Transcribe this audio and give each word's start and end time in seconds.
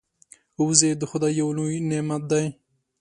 وزې 0.67 0.91
د 1.01 1.03
خدای 1.11 1.33
یو 1.41 1.49
لوی 1.57 1.77
نعمت 1.89 2.21
دی 2.31 2.45